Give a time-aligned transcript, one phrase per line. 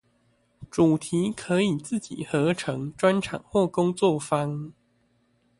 [0.71, 4.73] 主題可以自己合成專場或工作坊